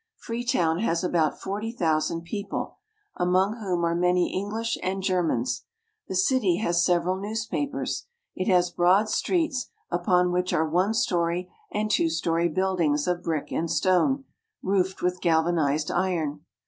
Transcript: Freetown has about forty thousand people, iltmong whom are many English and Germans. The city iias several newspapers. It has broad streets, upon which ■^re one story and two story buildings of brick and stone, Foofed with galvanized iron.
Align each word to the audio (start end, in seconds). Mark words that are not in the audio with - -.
Freetown 0.17 0.79
has 0.79 1.03
about 1.03 1.39
forty 1.39 1.71
thousand 1.71 2.23
people, 2.23 2.79
iltmong 3.19 3.59
whom 3.59 3.85
are 3.85 3.93
many 3.93 4.33
English 4.33 4.75
and 4.81 5.03
Germans. 5.03 5.63
The 6.07 6.15
city 6.15 6.59
iias 6.63 6.83
several 6.83 7.17
newspapers. 7.21 8.07
It 8.35 8.47
has 8.49 8.71
broad 8.71 9.09
streets, 9.09 9.69
upon 9.91 10.31
which 10.31 10.53
■^re 10.53 10.67
one 10.67 10.95
story 10.95 11.53
and 11.71 11.91
two 11.91 12.09
story 12.09 12.49
buildings 12.49 13.05
of 13.05 13.21
brick 13.21 13.51
and 13.51 13.69
stone, 13.69 14.23
Foofed 14.63 15.03
with 15.03 15.21
galvanized 15.21 15.91
iron. 15.91 16.45